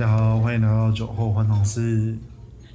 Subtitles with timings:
[0.00, 2.16] 家好，欢迎来到酒后换同事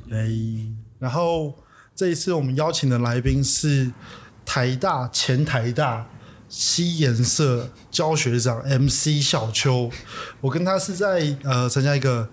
[0.10, 0.70] 雷。
[1.00, 1.56] 然后
[1.96, 3.92] 这一次我们邀请的来宾是
[4.46, 6.06] 台大前台大
[6.48, 9.90] 西颜色教学长 MC 小邱。
[10.40, 12.30] 我跟他是在呃参加一个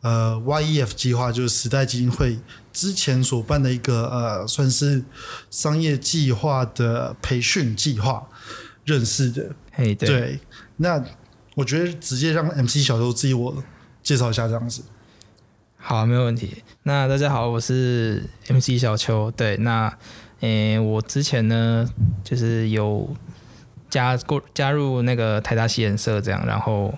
[0.00, 2.36] 呃 YEF 计划，就是时代基金会
[2.72, 5.04] 之前所办的一个呃算是
[5.52, 8.28] 商业计划的培训计划
[8.84, 9.52] 认识的。
[9.70, 10.40] 嘿，对，对，
[10.78, 11.00] 那
[11.54, 13.62] 我觉得直接让 MC 小周自己我
[14.06, 14.84] 介绍一下这样子。
[15.76, 16.62] 好，没有问题。
[16.84, 19.32] 那大家好，我是 MC 小邱。
[19.32, 19.92] 对，那
[20.42, 21.90] 诶、我之前呢，
[22.22, 23.16] 就是有
[23.90, 26.96] 加过加入那个台大西研社这样，然后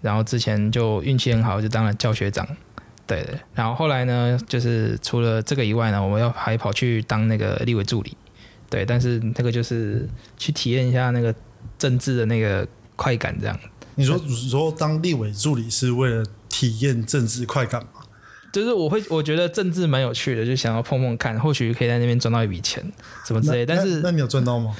[0.00, 2.48] 然后之前就运气很好，就当了教学长。
[3.06, 8.16] 对对，然后后来呢，就是除了这个以外呢，我们要还跑去当那个立委助理。
[8.70, 11.34] 对，但是那个就是去体验一下那个
[11.76, 13.60] 政治的那个快感，这样。
[13.98, 18.02] 你说你说当立委助理是为了体验政治快感吗？
[18.52, 22.82] 就是我会，我觉得政治蛮有趣的，就想要碰碰看，或许可以在那边赚到一笔钱，
[23.26, 23.66] 什么之类。
[23.66, 24.74] 但是那那你有赚到吗？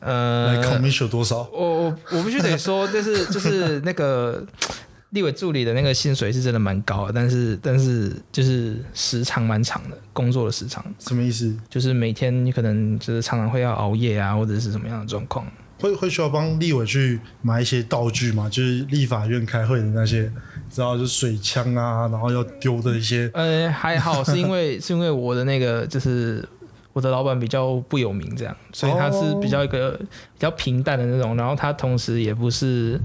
[0.00, 1.38] 呃，commission 多少？
[1.52, 4.46] 我我我必须得说，就是就是那个
[5.10, 11.52] 立委助理的那个薪水是真的蛮高的，但是但是就是时长蛮长的，工作的时长，什么意思？
[11.68, 15.44] 就是每天你可能就是常常会要熬夜啊，或者是什么样的状况。
[15.80, 18.48] 会会需要帮立委去买一些道具吗？
[18.48, 20.30] 就是立法院开会的那些，
[20.70, 23.30] 知道就是水枪啊，然后要丢的一些。
[23.34, 26.46] 呃，还好是因为 是因为我的那个就是
[26.92, 33.00] 我的老板比较不有名，这样，所以他是比较一个比较平淡的那种，然后他同时也不是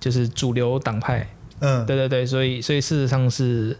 [0.00, 1.26] 就是主流党派，
[1.60, 3.76] 嗯，对对对，所以所以事实上是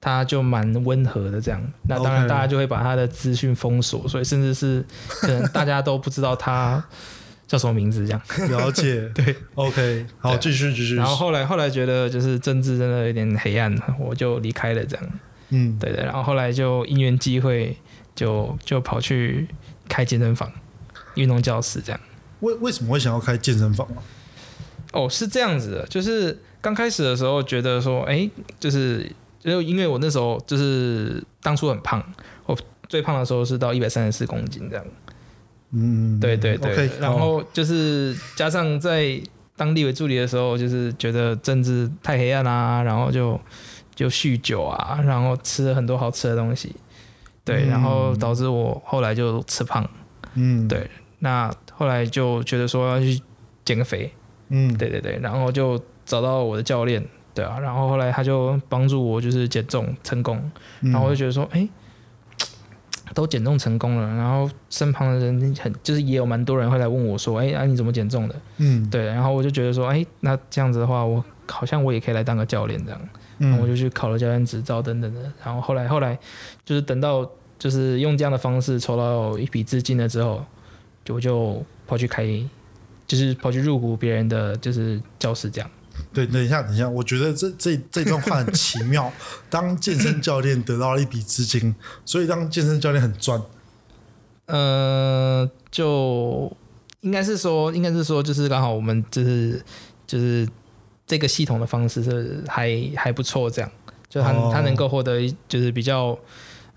[0.00, 6.84] 他就蛮温和的这样，那当然大家就会把他的资讯封锁，所以甚至是可能大家都不知道他
[7.46, 8.20] 叫什么名字这样。
[8.48, 9.08] 了解。
[9.14, 10.96] 对，OK，好，继续继续。
[10.96, 15.06] 然后后来后来觉得就是政治真的有点黑暗，我就离开了这样。
[15.50, 17.76] 嗯，对对，然后后来就因缘机会
[18.14, 19.46] 就就跑去
[19.88, 20.50] 开健身房、
[21.14, 22.00] 运动教室这样。
[22.40, 24.02] 为为什么会想要开健身房啊？
[24.92, 28.28] 哦，是这样子的，就是刚开始的时候觉得说，哎，
[28.58, 32.02] 就是就因为我那时候就是当初很胖，
[32.46, 32.58] 我
[32.88, 34.84] 最胖的时候是到一百三十四公斤这样。
[35.72, 36.90] 嗯，对对对。
[37.00, 39.20] 然后就是加上在
[39.56, 43.40] 当地委助理的时候，就是觉得政治太黑暗啦、然后就
[43.94, 46.74] 就酗酒啊，然后吃了很多好吃的东西，
[47.44, 47.68] 对，嗯。
[47.68, 49.88] 然后导致我后来就吃胖。
[50.34, 50.88] 嗯，对
[51.20, 53.18] 那后来就觉得说要去
[53.64, 54.12] 减个肥，
[54.50, 57.02] 嗯，对对对，然后就找到我的教练，
[57.32, 60.36] 对啊，然后后来他就帮助我就是减重成功，
[60.82, 61.66] 嗯，然后我就觉得说，哎、
[63.14, 68.34] 都减重成功了，然后身旁的人很就是也有蛮多人会来问我说，哎、啊你怎么减重的？
[68.58, 73.00] 嗯，对，然后我就觉得说，哎、那这样子的话，我好像我也可以来当个教练这样，
[73.38, 76.18] 然后我嗯，就去考了教练执照等等的，然后后来后来
[76.64, 77.28] 就是等到
[77.58, 80.44] 就是用这样的方式筹到一笔资金了之后，
[81.04, 82.26] 就我就跑去开，
[83.06, 85.70] 就是跑去入股别人的就是教室这样。
[86.16, 89.12] 对，等一下，等一下，我觉得这这这段话很奇妙。
[89.50, 91.74] 当健身教练得到了一笔资金，
[92.06, 93.38] 所以当健身教练很赚。
[94.46, 96.50] 呃，就
[97.02, 99.62] 应该是说，应该是说，就是刚好我们就是
[100.06, 100.48] 就是
[101.06, 103.70] 这个系统的方式是还还不错，这样
[104.08, 106.18] 就他、哦他能够获得就是比较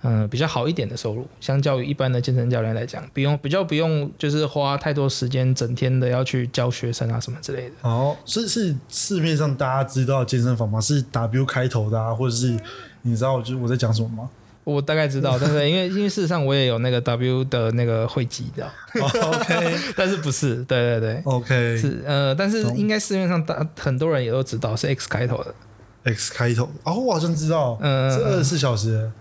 [0.02, 7.76] 嗯、呃比较好一点的收入，相较于一般的健身教练来讲，不用比较不用就是花太多时间整天的要去教学生啊什么之类的。
[7.82, 10.80] 哦，是是市面上大家知道健身房吗？
[10.80, 12.58] 是 W 开头的啊，或者是
[13.02, 14.30] 你知道就是我在讲什么吗？
[14.66, 18.64] 我大概知道，但是因为因为事实上我也有那个 W 的那个会籍的，
[19.02, 21.22] 哦 OK 但是不是，对对对。
[21.26, 25.56] OK，是呃，但是应该市面上大很多人也都知道是 X 开头的
[26.04, 29.12] ，X 开头哦，我好像知道，嗯是二十四小时的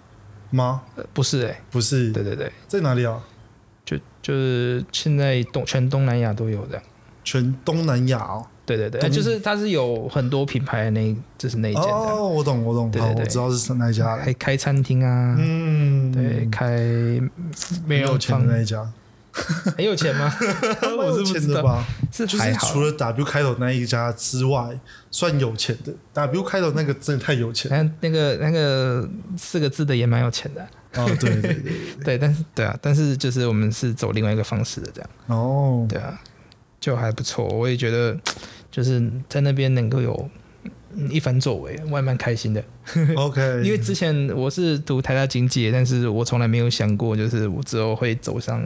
[0.51, 0.83] 吗？
[0.97, 3.21] 呃不是哎、不是，对对对，在哪里啊？
[3.85, 6.83] 就就是现在东全东南亚都有这样，
[7.25, 8.47] 全东南亚哦。
[8.67, 13.25] 对对对，就是它是有很多品牌的那，就是那一间这样，哦，我懂，我懂，好，对对对。
[13.25, 14.23] 我知道是哪一家了。
[14.23, 17.31] 还开餐厅啊，嗯，对，开美
[17.87, 18.87] 没有钱的那一家，
[19.77, 20.33] 很有钱吗？
[20.99, 21.85] 我是不知道，钱的吧？
[22.13, 24.79] 是就是除了 W 开头那一家之外，
[25.11, 25.93] 算有钱的。
[26.13, 31.73] W 开头那个真的太有钱但那个那个四个字的也蛮有钱的，哦，对对对，
[32.05, 36.21] 对， 但是对啊，但是就是我们是走另外一个方式的这样，哦，对啊，
[36.81, 38.17] 就还不错，我也觉得
[38.71, 40.31] 就是在那边能够有
[40.95, 42.63] 嗯一番作为，我还蛮开心的。
[43.17, 48.63] OK， 因为之前我是读台大经济，但是我从来没有想过，就是我之后会走上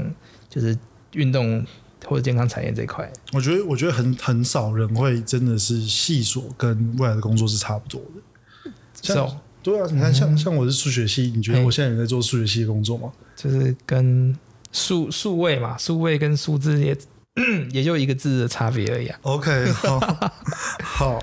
[0.52, 0.76] 就是
[1.14, 1.64] 运动
[2.06, 3.10] 或者健康产业这一块。
[3.32, 8.70] 我觉得我觉得很很少人会真的是细所跟未来的工作是差不多的。
[9.00, 13.10] 像手对啊，你看像像我是数学系，你觉得我现在也在做数学系的工作吗？
[13.36, 14.36] 就是跟
[14.72, 16.96] 数数位嘛，数位跟数字也
[17.70, 19.18] 也就一个字的差别而已啊。
[19.22, 20.00] OK，好，
[20.82, 21.18] 好，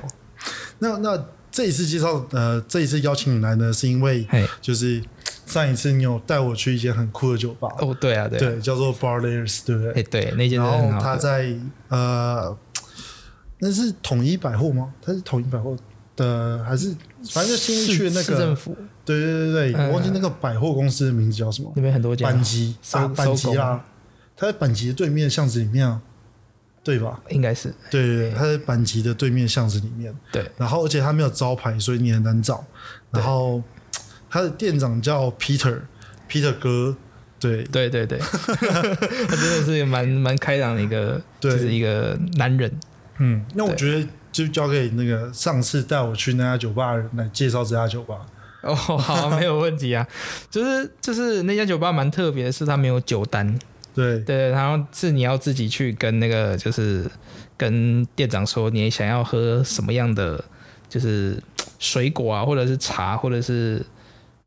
[0.79, 4.25] 那那这一次介绍，呃，这一次邀请你来呢，是因为，
[4.61, 5.03] 就是
[5.49, 9.93] 上一次你有带我去一间很酷的酒吧，哦，对啊，对啊，对，叫做 Bar Layers，对不对？
[9.93, 11.01] 哎，对，那间真然后。
[11.01, 11.53] 他在
[11.87, 12.55] 呃，
[13.57, 14.93] 那是统一百货吗？
[15.01, 15.75] 他是统一百货
[16.15, 16.95] 的，还是
[17.31, 18.23] 反正就新一区的那个？
[18.23, 21.71] 市政府对对对对，嗯我忘记那个百货公司的名字叫什么？
[21.75, 22.75] 那边很多家板，吉
[23.15, 23.83] 板吉啦，
[24.37, 25.99] 他在板吉的对面巷子里面啊，
[26.83, 27.19] 对吧？
[27.29, 30.15] 应该是对对对，他在板吉的对面巷子里面。
[30.31, 32.63] 对，然后而且他没有招牌，所以你很难找。
[33.11, 33.61] 然后
[34.29, 36.95] 他的店长叫 Peter，Peter 哥，
[37.39, 42.71] 对对对对， 他真的是蛮蛮开朗的一个，对就是一个男人。
[43.17, 48.15] 嗯，那我觉得就交给那个上次带我去那家酒吧来介绍这家酒吧。
[48.61, 50.05] 哦，好，没有问题啊。
[50.51, 53.57] 就是就是那家酒吧蛮特别的是，它没有酒单，
[53.95, 57.09] 对，对，然后是你要自己去跟那个就是
[57.57, 60.43] 跟店长说你想要喝什么样的
[60.89, 61.41] 就是
[61.79, 63.81] 水果啊，或者是茶，或者是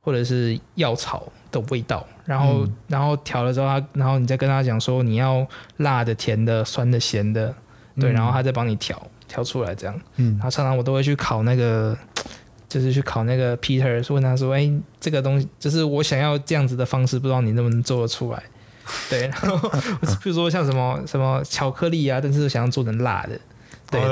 [0.03, 2.77] 或者是药草的味道，然后、嗯。
[2.89, 5.47] 然后调了之后他，然后你再跟他讲说你要
[5.79, 7.55] 辣的、甜的、酸的、咸的，
[7.99, 10.01] 对，嗯然后他再帮你调调出来这样。
[10.17, 10.33] 嗯。
[10.33, 11.97] 然后常常我都会去考那个，
[12.69, 14.71] 就是去考那个 Peter，问他说：“哎、
[15.01, 18.43] 这个东西就是我想要这样子的方式，不知道你能不能做得出来？”
[19.09, 19.69] 对，然后
[20.23, 23.39] 比如说像什么什么巧克力啊，但是想要做成辣的，
[23.89, 24.01] 对。
[24.01, 24.09] 哎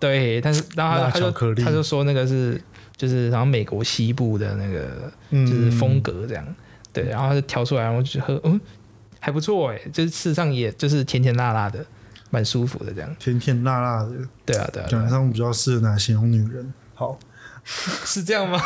[0.00, 2.58] 对，但是然后他他就他就说那个是
[2.96, 6.46] 就是然后美国西部的那个嗯就是风格这样，
[6.92, 8.60] 对，然后他就调出来，然后就喝，嗯，
[9.20, 11.84] 还不错哎，就是事实上也就是甜甜辣辣的，
[12.30, 14.10] 蛮舒服的这样，甜甜辣辣的，
[14.46, 16.72] 对啊对啊对啊，感觉上比较适合拿来形容女人。
[16.94, 17.18] 好，
[17.64, 18.60] 是这样吗？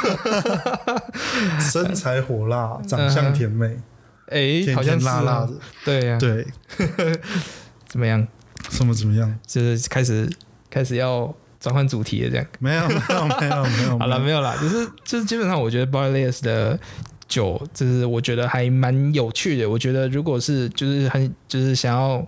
[1.60, 3.78] 身材火辣，长相甜美，
[4.28, 5.52] 哎、甜好像辣辣的。
[5.84, 6.46] 对呀、对，
[7.88, 8.26] 怎么样？
[8.70, 9.38] 什么怎么样？
[9.46, 10.28] 就是开始
[10.68, 12.46] 开始要转换主题的，这样。
[12.58, 13.98] 没有没有没有没有。
[13.98, 16.78] 好了，没有啦，就是就是基本上，我觉得 b a r l e s 的
[17.26, 19.68] 酒，就是我觉得还蛮有趣的。
[19.68, 22.26] 我觉得如果是就是很就是想要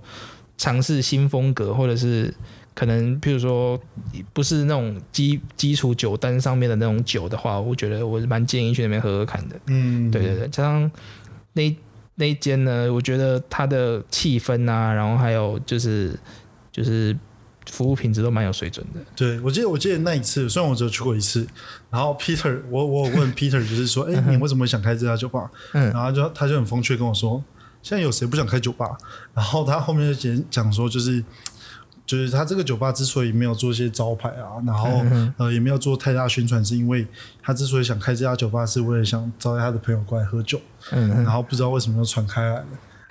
[0.59, 2.33] 尝试新风格，或者是
[2.75, 3.81] 可能譬如说
[4.33, 9.57] 不是那种基基础酒单上面的那种酒的话，我觉得我蛮建议去那边喝喝看的。
[9.67, 10.91] 嗯，对对对，加上
[11.55, 11.77] 那
[12.17, 16.19] 那一间呢，我觉得它的气氛啊，然后还有就是
[16.71, 17.17] 就是
[17.71, 19.01] 服务品质都蛮有水准的。
[19.15, 21.47] 对，我记得我记得那一次，虽然我只有去过一次，
[21.89, 25.51] 然后 Peter，我我有问 Peter，就是说， 哎、你为什么想开这家酒吧？
[25.73, 27.43] 嗯然后他就他就很风趣跟我说，
[27.83, 28.99] 现在有谁不想开酒吧？
[29.33, 31.25] 然后他后面就讲讲说，就是
[32.05, 35.05] 就是他这个酒吧之所以没有做一些招牌啊，然后、
[35.37, 37.07] 呃也没有做太大宣传，是因为
[37.43, 42.65] 他之所以想开这家酒吧，是为了想招待他的朋友过来喝酒，嗯然后不知道为什么又传开来了。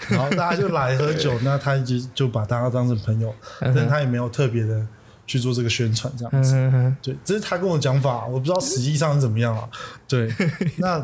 [0.08, 4.86] 然后大家就来喝酒，那他就就把大家当成朋友，但他也没有特别的
[5.28, 6.96] 去做这个宣传，这样子。
[7.02, 9.70] 对，这是他跟我讲法，我不知道实际上是怎么样啊。
[10.08, 10.34] 对，
[10.78, 11.04] 那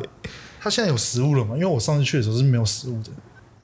[0.60, 1.54] 他现在有食物了吗？
[1.54, 3.10] 因为我上次去的时候是没有食物的。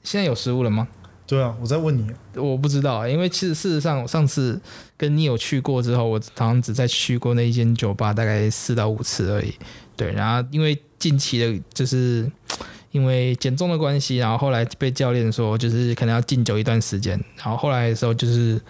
[0.03, 0.87] 现在有食物了吗？
[1.25, 4.61] 对啊，我在问你，我不知道啊，因为其实事实上，我上次
[4.97, 9.53] 跟你有去过之后，我好像只在去过那一间酒吧大概四到五次而已。
[9.95, 12.29] 对，然后因为近期的，就是
[12.93, 18.61] 因为减重的关系，然后后来被教练说，就是可能要禁酒一段时间，然后后来的时候就是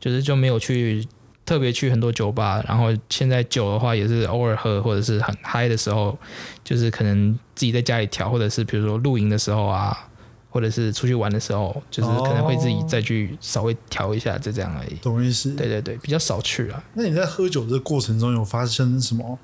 [0.00, 1.06] 就是就没有去
[1.44, 6.16] 特别去很多酒吧，然后现在酒的话也是偶尔喝，或者是很嗨的时候，
[6.62, 10.08] 就是可能自己在家里调，或者是比如说露营的时候啊，
[10.50, 14.94] 或者是出去玩的时候，就是可能会自己再去稍微调一下，就这样而已。
[15.02, 15.50] 懂意思？
[15.56, 16.80] 对对对，比较少去啊。
[16.94, 19.36] 那你在喝酒的过程中有发生什么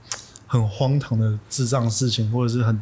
[0.47, 2.81] 很荒唐的智障事情，或者是很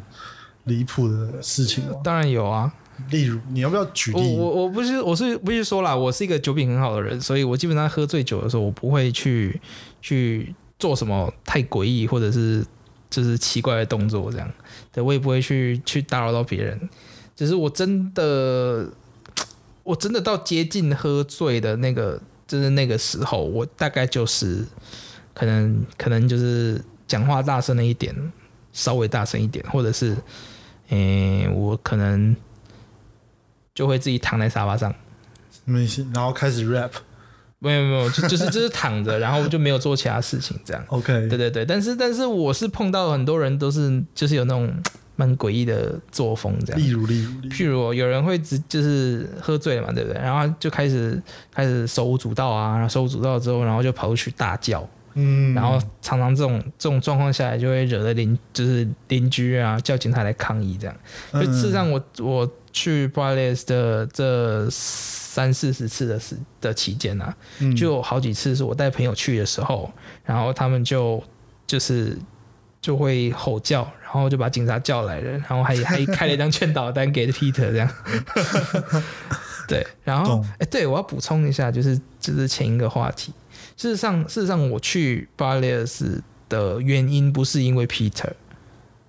[0.65, 1.95] 离谱的事情吗？
[2.03, 2.71] 当然有啊，
[3.09, 4.35] 例如，你要不要举我例？
[4.35, 9.59] 我我不是我是不是说啦，我是一个酒品很好的人，所以我基本上喝醉酒的时候，我不会去
[10.01, 12.65] 去做什么太诡异或者是
[13.09, 14.51] 就是奇怪的动作，这样，
[14.91, 16.79] 对我也不会去去打扰到别人。
[17.35, 18.89] 只是我真的，
[19.83, 24.65] 我真的到接近喝醉的那个，就是那个时候，我大概就是
[25.33, 28.13] 可能可能就是讲话大声了一点，
[28.73, 30.15] 稍微大声一点，或者是，
[30.89, 32.35] 诶、我可能
[33.73, 34.93] 就会自己躺在沙发上，
[35.65, 36.91] 没事，然后开始 rap。
[37.61, 40.81] 没有没有，就就是就是躺着，然后就没有做其他事情，这样。
[40.87, 44.73] OK，对对对，但是但是我是碰到很多人都是就是有那种
[45.17, 46.81] 蛮诡异的作风，这样。
[46.81, 50.21] 例如，例如，譬如有人会直就是喝醉了嘛，对不对？
[50.21, 51.21] 然后就开始
[51.53, 60.95] 开始手舞足蹈啊，然后手舞足蹈之后，然后就跑出去大叫，嗯，然后常常这种这种状况下来，就会惹得邻就是邻居啊叫警察来抗议这样。
[61.31, 67.75] 所以嗯事实上我，我去 b a r l e s 的这三四十次的时的期间啊，嗯。
[67.75, 69.91] 就有好几次是我带朋友去的时候，
[70.23, 71.23] 然后他们就
[71.67, 72.17] 就是
[72.81, 77.89] 就会吼叫，然后就把警察叫来了，然后还 还开了一张劝导单给 Peter 这样。
[79.67, 80.49] 对，然后懂。
[80.57, 83.31] 哎，对我要补充一下，就是就是前一个话题，
[83.79, 85.85] 事实上事实上我去 r l e
[86.49, 88.33] 的原因不是因为 Peter，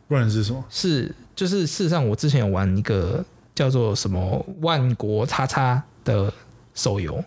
[0.06, 0.64] 不然是什么？
[0.70, 6.32] 是就是事实上我之前有玩一个叫做什么万国叉叉的
[6.72, 7.24] 手游。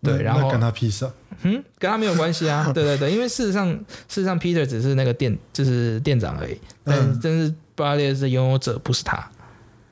[0.00, 1.12] 对，然后跟他屁事啊！
[1.42, 2.70] 嗯，跟他没有关系啊。
[2.72, 3.68] 对对对，因为事实上，
[4.08, 6.56] 事实上，Peter 只是那个店，就是店长而已。
[6.84, 9.30] 但、嗯但是 r l e 的拥有者不是他。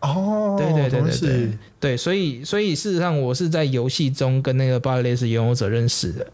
[0.01, 6.27] 哦，对对对对对对，所以所以事实上，我是在游戏中跟那个 l e s 拥有者认识的。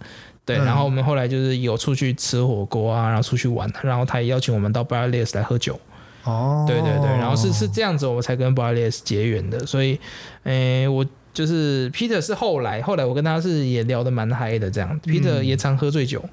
[0.45, 5.79] 对，嗯然后我们后来就是有出去吃火锅啊，然后出去玩，然后他也邀请我们到 b a r l e s 来喝酒。
[6.25, 9.59] 哦，对对对，然后是是这样子，我才跟 b a r l e s 结缘的。
[9.67, 9.99] 所以，
[10.45, 14.99] 诶，我就是 Peter 是后来，后来我跟他是也聊得蛮嗨的，这样。
[15.05, 16.25] Peter 嗯也常喝醉酒，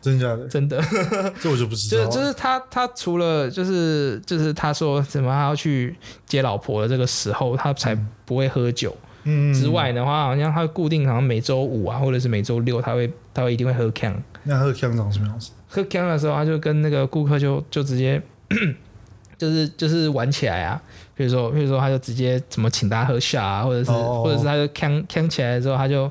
[0.00, 0.80] 真假的，真的。
[1.42, 5.96] 这我就不知道 就是就是他他除了就是就是他说什么他要去
[6.26, 9.08] 接老婆的这个时候，他才不会喝酒嗯
[9.54, 14.14] 之外的话，好像他固定好像每周五啊，或者是每周六，他会他会一定会喝 can。
[14.44, 15.50] 那喝香长什么样子？
[15.68, 18.20] 喝 can 的时候，他就跟那个顾客就就直接
[19.38, 20.80] 就是就是玩起来啊。
[21.16, 26.10] 比如说，比如说，他就直接怎么请大家喝下啊，或者是、哦或者是他就 can can 起来之后，他就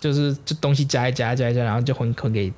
[0.00, 2.52] 就是就东西加一加加一加，然后就混混给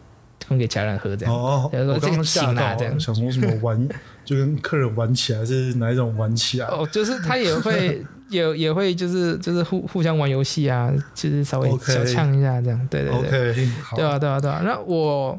[0.47, 1.35] 混给其他人喝这样。
[1.35, 3.89] 哦，比如说我刚刚吓到这样想说什么玩，
[4.27, 6.67] 就跟客人玩起来是哪一种玩起来？
[6.67, 13.55] 哦，就是他也会也也会就是就是互互相玩游戏啊，就是稍微小呛一下这样，对对对。
[13.95, 14.61] 对啊对啊对啊。
[14.65, 15.39] 那我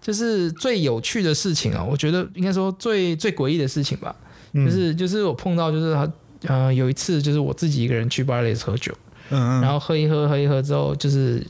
[0.00, 4.14] 就是最有趣的事情啊，我觉得应该说最最诡异的事情吧，
[4.52, 4.64] 嗯。
[4.66, 6.10] 就是就是我碰到就是他
[6.48, 8.92] 呃有一次就是我自己一个人去 bar l e s 喝酒，
[9.30, 11.44] 嗯嗯，然后喝一喝喝一喝之后，就是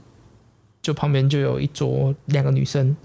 [0.82, 2.96] 就旁边就有一桌两个女生，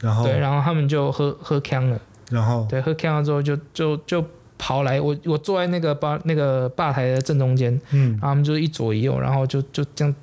[0.00, 0.24] 然后？
[0.24, 2.00] 对，然后他们就喝喝呛了。
[2.30, 2.66] 然后？
[2.70, 4.24] 对，喝 can 了之后就就就
[4.64, 8.12] 跑来，我我坐在那个吧那个吧台的正中间，嗯。
[8.12, 10.14] 然，后他们就一左一右，然后就就这样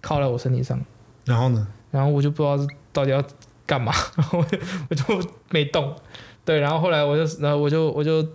[0.00, 0.76] 靠在我身体上，
[1.24, 1.64] 然后呢？
[1.92, 3.22] 然后我就不知道到底要
[3.64, 5.94] 干嘛，然 后我就我就没动，
[6.44, 8.26] 对，然后后来我就然后我就我就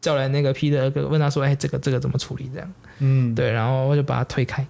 [0.00, 2.72] 叫来那个 Peter 问他说，哎，这个这个怎么处理这样？
[2.98, 4.66] 嗯，对，然后我就把他推开，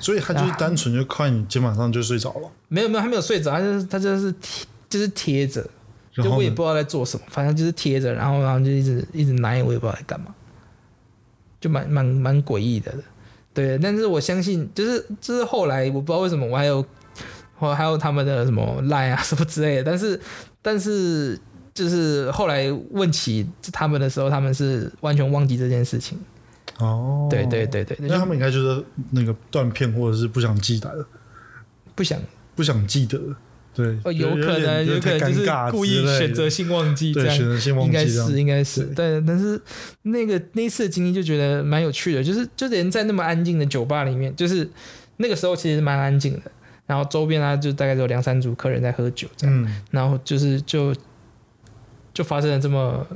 [0.00, 5.64] 所以他就是单纯就靠你肩膀上就睡着了，没有没有，他没有睡着，他就是他就是贴就是贴着，
[6.12, 10.34] 就我也不知道在做什么，反正就是贴着，然后然后就一直一直拿，我也不知道在干嘛，
[11.60, 12.92] 就蛮蛮蛮诡异的。
[13.54, 16.84] 对，但是我相信，就是就是后来我不知道为什么我还有
[17.58, 20.20] 我还有他们的什么赖啊什么之类的，但是
[20.60, 21.38] 但是
[21.72, 26.18] 就是后来问起他们的时候，他们是完全忘记这件事情。
[26.78, 30.92] 哦，对对对对那他们应该就是那个断片或者是不想记得。
[30.92, 31.06] 了，
[31.94, 32.18] 不想。
[32.54, 33.18] 不想记得，
[33.74, 37.36] 对，哦，有可能点有可能就是故意的选择性忘记这对样。
[37.36, 39.24] 选择性忘应该是，应该是，对对。
[39.26, 39.60] 但是
[40.02, 44.68] 那个那次的经历就觉得蛮有趣的，就是就连在那么安静的酒吧里面，就是
[45.16, 46.50] 那个时候其实蛮安静的，
[46.86, 50.94] 然后周边啊就大概只有两三组客人在喝酒这样，嗯，然后就是就
[52.12, 53.06] 就发生了这么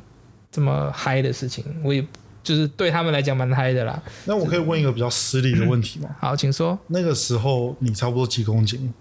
[0.50, 2.02] 这么嗨的事情，我也
[2.42, 4.02] 就是对他们来讲蛮嗨的啦。
[4.24, 6.08] 那我可以问一个比较私利的问题吗？
[6.18, 8.94] 好，请说，那个时候你差不多几公斤？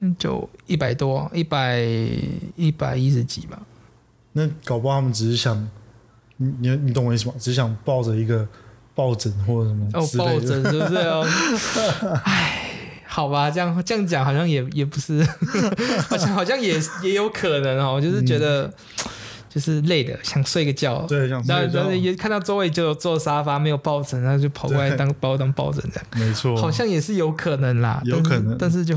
[0.00, 1.80] 嗯，就一百多，一百
[2.56, 3.60] 一百一十几吧。
[4.32, 5.68] 那搞不好他们只是想，
[6.36, 7.34] 你你你懂我意思吗？
[7.38, 8.46] 只是想抱着一个
[8.94, 10.00] 抱枕或者什么哦。
[10.16, 11.26] 抱枕是不是哦？
[12.24, 12.70] 哎，
[13.06, 15.26] 好吧，这样这样讲好像也也不是，
[16.08, 18.72] 好像好像也也有可能哦，就是觉得、
[19.48, 21.00] 就是累的，想睡个觉。
[21.08, 28.96] 对，想然后睡觉然后也看到周围就有坐沙发没有抱枕，然后就跑过来当把我当抱枕这样，没错，好像也是有可能啦，有可能但是就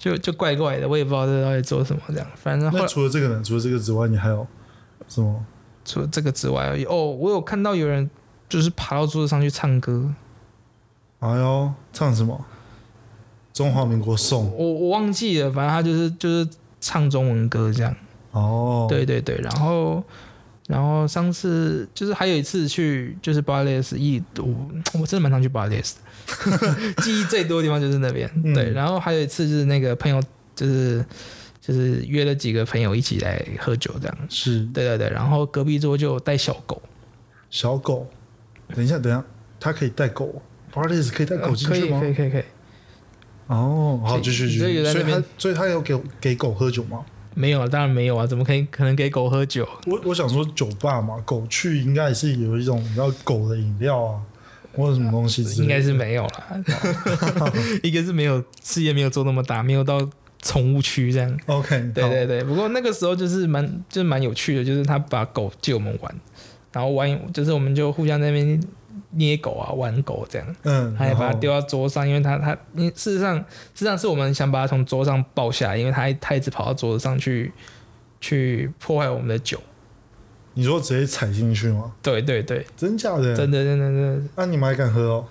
[0.00, 2.26] 就就怪怪的，我也不知道这到底做什么这样。
[2.34, 3.42] 反正那除了这个呢？
[3.44, 4.44] 除了这个之外，你还有
[5.06, 5.44] 什么？
[5.84, 8.10] 除了这个之外而已，哦，我有看到有人
[8.48, 10.12] 就是爬到桌子上去唱歌，
[11.18, 12.44] 哎呦，唱什么？
[13.52, 16.48] 中华民国颂我我忘记了，反正他就是就是
[16.80, 17.94] 唱中文歌这样。
[18.30, 20.02] 哦，对对对，然后
[20.70, 24.44] 然后上次就是还有一次去就是 b a r l e s 一我
[25.00, 25.96] 我真的蛮常去 b a r l e s
[27.02, 28.30] 记忆最多的地方就是那边。
[28.44, 30.22] 嗯对，然后还有一次就是那个朋友
[30.54, 31.04] 就是
[31.60, 34.16] 就是约了几个朋友一起来喝酒这样。
[34.28, 36.80] 是对对对，然后隔壁桌就带小狗，
[37.50, 38.08] 小狗。
[38.72, 39.24] 等一下，等一下，
[39.58, 40.40] 他可以带狗
[40.74, 42.00] a y 可以带狗进呃可以去吗？
[42.00, 42.44] 可以可以可以。
[43.48, 44.58] 哦，好，继续继续。
[44.60, 47.04] 所以在那边所以他所以他有给给狗喝酒吗？
[47.34, 49.66] 没有啊，当然没有啊，怎么可以可能给狗喝酒？
[49.86, 54.20] 我我想说酒吧嘛，狗去应该也是有一种你知道狗的饮料啊，
[54.74, 56.62] 或者什么东西之类的应该是没有啦。
[57.82, 60.00] 一个是没有事业没有做那么大，没有到
[60.42, 61.38] 宠物区这样。
[61.46, 66.14] OK，对对对，不过那个时候就是蛮就是蛮有趣的，就是他把狗借我们玩，
[66.72, 68.60] 然后玩就是我们就互相在那边
[69.10, 77.52] 捏狗啊玩狗这样，嗯，然后他也把它丢到桌上，因为他他因为事实上事实上是我们想把它从桌上抱下来，因为他他一直跑到桌子上去
[78.20, 79.60] 去破坏我们的酒。
[80.54, 81.92] 你说直接踩进去吗？
[82.02, 83.36] 对对对，真假的？
[83.36, 85.24] 真的真的真的，那、你们还敢喝哦？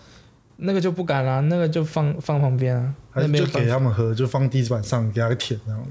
[0.58, 5.86] 那个就不敢啦、那个就放放旁边啊，还是就给他们喝，就放地板上给他舔这样？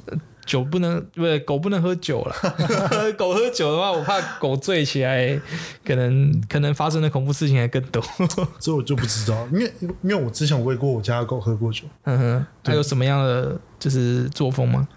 [0.48, 2.34] 酒不能不是狗不能喝酒了，
[3.18, 5.38] 狗喝酒的话，我怕狗醉起来，
[5.84, 8.02] 可能可能发生的恐怖事情还更多。
[8.58, 12.70] 这我就不知道，因为因为我之前喂过我家的狗喝过酒，嗯哼，对。
[12.72, 14.88] 还有什么样的就是作风吗？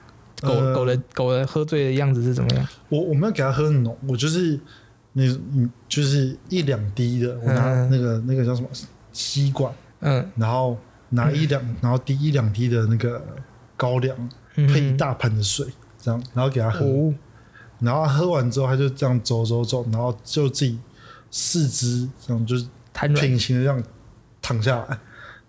[0.42, 0.74] 狗、呃。
[0.74, 2.66] 狗的狗的喝醉的样子是怎么样？
[2.88, 4.58] 我我没有给它喝浓，我就是
[5.12, 7.90] 你你就是一两滴的，我拿嗯。
[7.92, 8.70] 那个、那个叫什么
[9.12, 10.78] 吸管，嗯，然后
[11.10, 13.22] 拿一两，然后滴一两滴的那个
[13.76, 15.66] 高粱，嗯配一大盆的水，
[16.00, 17.14] 这样，然后给他喝，哦，
[17.80, 20.80] 然后喝完之后，他就这样走走走，然后就自己
[21.30, 22.66] 四肢这样就是。
[22.94, 23.82] 平行的这样
[24.42, 25.00] 躺下来，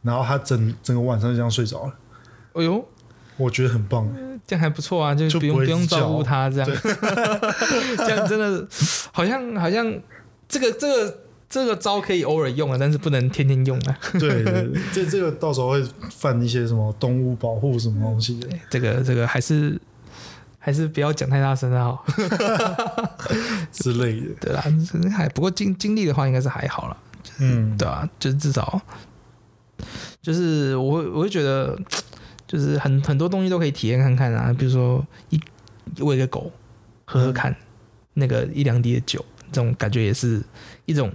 [0.03, 1.93] 然后他整整个晚上就这样睡着了，
[2.55, 2.83] 哎呦，
[3.37, 4.09] 我觉得很棒。
[4.47, 6.71] 这样还不错啊，就就不用不用照顾他这样，
[7.99, 8.67] 这样真的
[9.13, 9.93] 好像好像
[10.49, 11.19] 这个这个
[11.53, 13.99] 这个招可以偶尔用啊，但是不能天天用啊。
[14.13, 18.49] 对 对对，这这个到时候会犯一些什么动物保护什么东西的。
[18.71, 19.79] 这个这个还是
[20.59, 22.03] 还是不要讲太大声的好。
[23.71, 24.27] 之类的。
[24.41, 24.65] 对啦，
[25.15, 26.97] 还不过经经历的话应该是还好啦，
[27.39, 28.81] 嗯，对啊，就是至少
[30.23, 31.79] 就是我会我会觉得
[32.47, 35.39] 就是很很多东西都可以体验看看啊，比如说一
[35.99, 36.51] 喂个狗
[37.05, 37.55] 喝喝看、
[38.15, 39.23] 那个一两滴的酒，
[39.53, 40.43] 这种感觉也是
[40.87, 41.13] 一种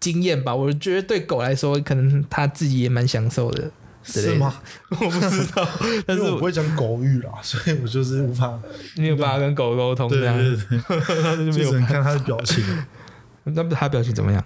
[0.00, 0.54] 经验吧。
[0.54, 3.70] 我觉得对狗来说，可能它自己也蛮享受的。
[4.02, 4.54] 是吗？
[4.88, 5.68] 我不知道，
[6.06, 8.58] 但是我不会讲狗语啦， 所以我就是无法。
[8.96, 11.72] 没有办法跟狗沟通对这样，对对，那就就只。
[11.72, 12.64] 能看它的表情。
[13.44, 14.42] 那它表情怎么样？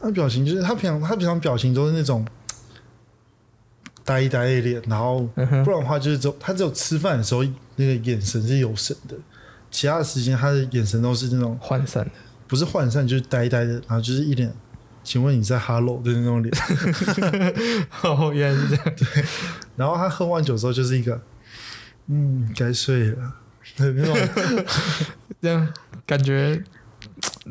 [0.00, 2.26] 它表情就是它平常它平常表情都是那种
[4.04, 7.44] 呆呆的脸，然后不然的话就是只有他只有吃饭的时候
[7.76, 9.14] 那个眼神是有神的，
[9.70, 12.10] 其他的时间它的眼神都是那种涣散的。
[12.48, 14.52] 不是涣散就是呆呆的，然后就是一脸。
[15.04, 16.54] 请问你在 Hello 的那种脸，
[18.02, 18.84] 哦，原来是这样。
[18.96, 19.24] 对
[19.76, 21.20] 然后他喝完酒之后就是一个，
[22.06, 23.16] 嗯，该睡了
[23.76, 24.64] 的那种
[25.42, 25.68] 这样
[26.06, 26.62] 感觉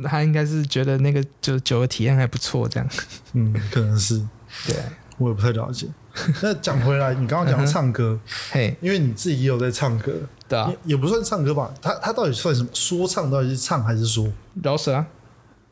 [0.03, 2.89] 他应该是觉得那个酒酒的体验还不错，这样
[3.33, 4.17] 嗯，可能是
[4.67, 4.75] 对，
[5.17, 5.87] 我也不太了解。
[6.41, 8.19] 那讲回来，你刚刚讲到唱歌，
[8.51, 10.13] 嘿，因为你自己也有在唱歌，
[10.47, 11.73] 对啊，也也不算唱歌吧？
[11.81, 12.69] 他他到底算什么？
[12.73, 14.31] 说唱到底是唱还是说？
[14.61, 15.07] 饶舌啊，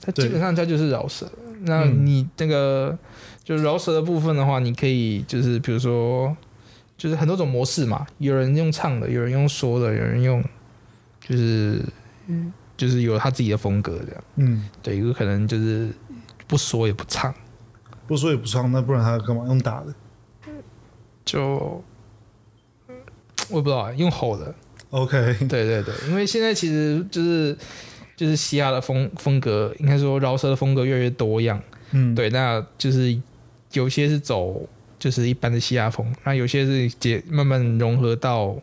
[0.02, 1.30] 他基本上他就是饶舌。
[1.62, 2.98] 那嗯你那个
[3.43, 6.36] 就饶舌的部分的话，你可以就是比如说，
[6.98, 10.43] 就是很多种模式嘛，有人用唱的，有人用说的，有人用
[11.19, 11.82] 就是
[12.78, 14.24] 就是有他自己的风格这样。
[14.36, 15.89] 嗯，对，有可能就是
[16.48, 17.34] 不说也不唱，
[18.08, 19.93] 不说也不唱，那不然他干嘛用打的
[21.26, 21.84] 就
[23.50, 24.54] 我也不知道啊，用吼的。
[24.91, 27.56] ？OK，对对对，因为现在其实就是
[28.19, 31.58] 就是嘻哈的风风格，应该说饶舌的风格越来越多样。
[31.91, 33.17] 嗯，，对，那就是
[33.71, 34.67] 有些是走
[34.99, 38.53] 就是一般的嘻哈风，那有些是结慢慢融合到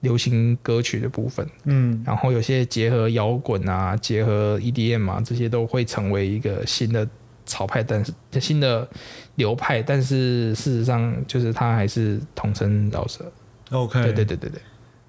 [0.00, 7.08] 流行歌曲的部分，嗯然后有些结合摇滚啊，结合 EDM 啊，这些都会成为一个新的
[7.46, 8.88] 潮派，但是新的
[9.36, 13.24] 流派，但是事实上就是它还是统称饶舌。
[13.70, 14.60] ，OK，对对对对对，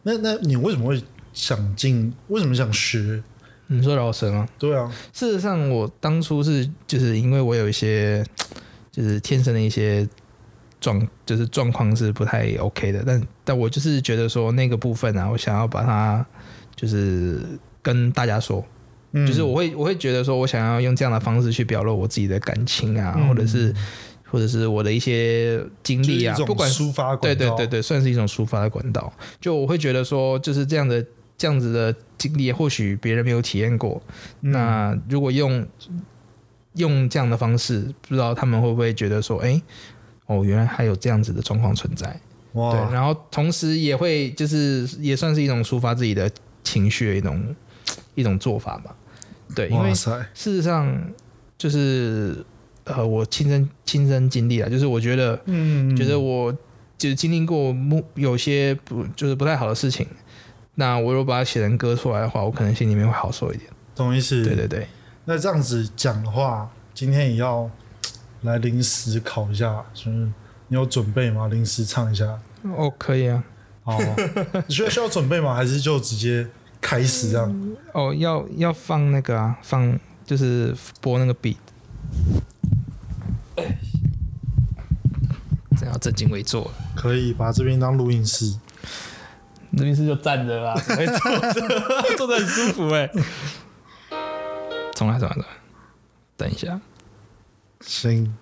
[0.04, 1.02] 那那你为什么会
[1.34, 2.14] 想进？
[2.28, 3.24] 为什么想学？
[3.72, 4.48] 你说饶舌吗？
[4.58, 8.26] 对啊，事实上，我当初是就是因为我有一些
[8.92, 10.08] 就是天生的一些
[10.82, 16.26] 状，就是状况是不太 OK 的，但但我就是觉得说那个部分啊，我想要把它
[16.76, 17.42] 就是
[17.84, 18.66] 跟大家说，
[19.12, 23.72] 嗯就是我会我会觉得说我想要用这样的方式去表露我自己的感情啊，嗯或者是
[24.26, 29.14] 或者是我的一些经历啊不管抒发管道对对对对，算是一种抒发的管道。
[29.40, 31.06] 就我会觉得说，就是这样的
[31.40, 34.00] 这样子的经历，或许别人没有体验过。
[34.42, 35.66] 嗯那如果用
[36.74, 39.60] 用这样的方式，不知道他们会不会觉得说，哎、
[40.28, 42.20] 哦，原来还有这样子的状况存在。
[42.54, 46.30] 对，然后同时也会就是也算是一种抒发自己的
[46.64, 47.56] 情绪的一种
[48.16, 48.96] 一种做法吧。
[49.56, 51.00] 对，因为，事实上
[51.58, 52.44] 就是
[52.86, 56.52] 呃，我亲身亲身经历了，就是我觉得嗯，觉得我
[56.98, 60.08] 就是经历过目有些不就是不太好的事情，
[60.80, 63.70] 那我如果把它写成歌出来的话，我可能心里面会好受一点。
[63.94, 64.42] 懂意思？
[64.46, 64.88] 对对对，
[65.26, 67.70] 那这样子讲的话，今天也要
[68.44, 70.10] 来临时考一下，就是
[70.70, 71.50] 你有准备吗？
[71.50, 72.40] 临时唱一下。
[72.64, 73.44] 哦，可以啊。
[73.84, 74.00] 好，
[74.68, 75.54] 你 需要需要准备吗？
[75.54, 76.48] 还是就直接
[76.80, 77.76] 开始这样？
[77.94, 81.58] 哦，要要放那个啊，放就是播那个 beat。
[85.78, 88.56] 这要正襟危坐，可以把这边当录音室。
[89.72, 91.12] 录音室就站着啦， 坐着，
[92.18, 93.10] 坐着很舒服哎。
[94.96, 95.46] 重来，重来，重来，
[96.38, 96.80] 等一下，
[97.82, 98.34] 行。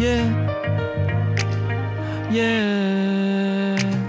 [0.00, 0.49] Yeah,
[2.30, 4.00] yeah.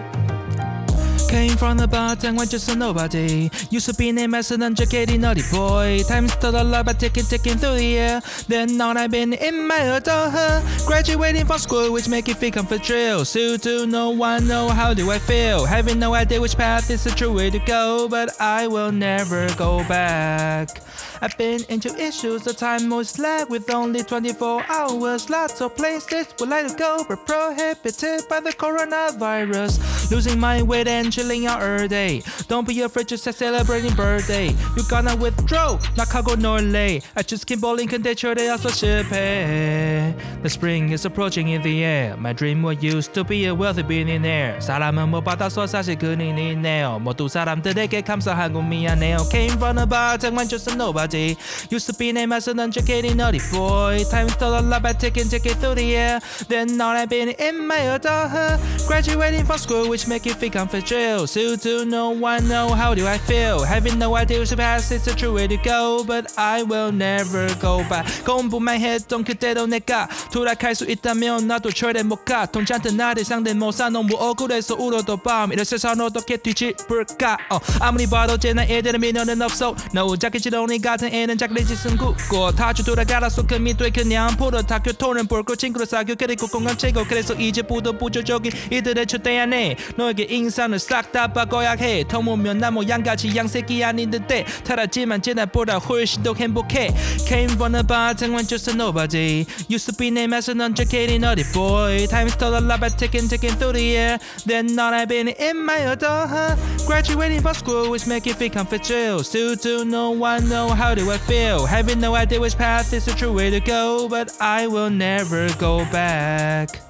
[1.32, 3.50] Came from the bottom, went just a nobody.
[3.70, 6.04] Used to be named as an uneducated naughty boy.
[6.06, 8.22] Times told a lot by ticking, ticking through the year.
[8.50, 10.62] Then on I've been in my adulthood.
[10.86, 13.24] Graduating from school, which make you feel comfortable.
[13.24, 15.66] So do no one know how do I feel?
[15.66, 19.48] Having no idea which path is the true way to go, but I will never
[19.56, 20.82] go back.
[21.24, 25.30] I've been into issues, the time was lag with only 24 hours.
[25.30, 30.01] Lots of places would like to go, but prohibited by the coronavirus.
[30.11, 32.23] Losing my weight and chilling out all day.
[32.49, 34.55] Don't be afraid to say celebrating birthday.
[34.77, 37.03] You gonna withdraw, not cargo nor lay.
[37.17, 41.63] I just keep bowling, can they show they also ship The spring is approaching in
[41.63, 42.17] the air.
[42.17, 44.61] My dream was used to be a wealthy billionaire.
[44.61, 46.99] 사람은 못 받아서 사실 그는 있네요.
[47.01, 49.29] 모두 사람들에게 감사하고 미안해요.
[49.31, 51.37] Came from the bottom, I'm just a nobody.
[51.71, 54.05] Used to be named as an uneducated naughty boy.
[54.11, 56.21] Time stole a lot by taking ticket through the air.
[56.49, 58.61] Then all I've been in my adulthood.
[58.87, 61.28] Graduating from school, which make you think I'm fragile.
[61.28, 63.64] So do no one know how do I feel?
[63.66, 66.04] Having no idea which path is the true way to go.
[66.06, 68.06] But I will never go back.
[68.24, 72.46] 공부만 했던 그때로 내가 돌아갈 수 있다면 나도 절대 못 가.
[72.46, 75.52] 통장든 나를 상대 못사 너무 억울해서 울어도 밤.
[75.52, 77.38] 이런 세상 어떻게 뒤집을까?
[77.50, 79.76] 어, 아무리 봐도 쟤나 애들은 미련은 없어.
[79.94, 84.36] 너무 작게 지렁이가 같은 애는 작레짓은 굳고 타주 돌아가라서 그 밑에 그냥
[84.68, 90.27] 다 교통은 볼고 친구를 사귀어 그리고 공감 채고 그래서 이제부터 부조적인 이들의 초대 안에 너에게
[90.29, 96.35] 인상을 싹 다 바꿔야 해 터무면 나뭐 양가지 양새끼 아닌 듯해 타라지만 지난보다 훨씬 더
[96.35, 96.93] 행복해
[97.27, 101.21] Came from the bottom went just a nobody Used to be named as an uneducated
[101.21, 105.09] naughty boy Time stole a lot by ticking ticking through the air Then all I've
[105.09, 110.11] been in my adulthood Graduating from school which make you feel comfortable Still do no
[110.11, 111.67] one know how do I feel?
[111.67, 115.49] Having no idea which path is the true way to go, but I will never
[115.59, 116.81] go back.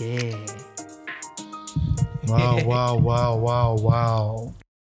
[0.00, 0.34] Yeah.
[2.26, 4.54] Wow, wow, wow, wow, wow.